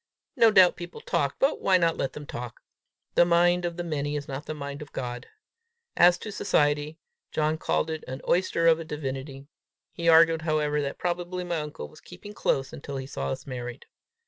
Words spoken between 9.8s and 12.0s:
He argued, however, that probably my uncle